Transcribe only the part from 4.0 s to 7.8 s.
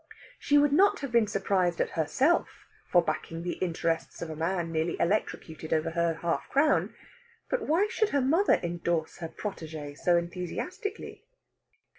of a man nearly electrocuted over her half crown, but